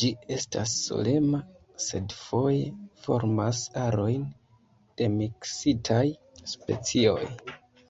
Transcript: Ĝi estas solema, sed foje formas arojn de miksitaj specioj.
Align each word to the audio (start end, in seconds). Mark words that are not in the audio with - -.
Ĝi 0.00 0.10
estas 0.34 0.74
solema, 0.80 1.40
sed 1.86 2.16
foje 2.18 2.68
formas 3.06 3.64
arojn 3.88 4.30
de 5.02 5.12
miksitaj 5.18 6.06
specioj. 6.56 7.22